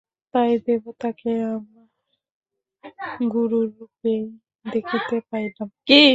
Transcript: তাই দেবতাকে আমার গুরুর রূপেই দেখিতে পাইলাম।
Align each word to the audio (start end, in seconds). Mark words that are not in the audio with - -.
তাই 0.33 0.51
দেবতাকে 0.65 1.29
আমার 1.47 1.87
গুরুর 3.33 3.67
রূপেই 3.79 4.23
দেখিতে 4.65 5.15
পাইলাম। 5.29 5.69